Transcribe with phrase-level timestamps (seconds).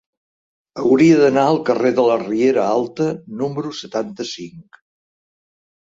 [0.83, 3.13] Hauria d'anar al carrer de la Riera Alta
[3.45, 4.85] número setanta-cinc.